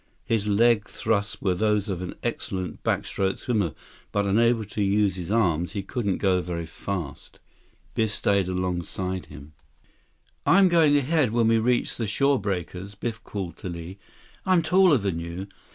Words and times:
His 0.25 0.47
leg 0.47 0.87
thrusts 0.89 1.43
were 1.43 1.53
those 1.53 1.87
of 1.87 2.01
an 2.01 2.15
excellent 2.23 2.81
backstroke 2.83 3.37
swimmer, 3.37 3.75
but 4.11 4.25
unable 4.25 4.65
to 4.65 4.81
use 4.81 5.15
his 5.15 5.31
arms, 5.31 5.73
he 5.73 5.83
couldn't 5.83 6.17
go 6.17 6.41
very 6.41 6.65
fast. 6.65 7.39
Biff 7.93 8.09
stayed 8.09 8.47
alongside 8.47 9.27
him. 9.27 9.53
132 10.45 10.47
"I'm 10.47 10.67
going 10.69 10.97
ahead 10.97 11.29
when 11.31 11.47
we 11.49 11.59
reach 11.59 11.97
the 11.97 12.07
shore 12.07 12.41
breakers," 12.41 12.95
Biff 12.95 13.23
called 13.23 13.57
to 13.57 13.69
Li. 13.69 13.99
"I'm 14.43 14.63
taller 14.63 14.97
than 14.97 15.19
you. 15.19 15.45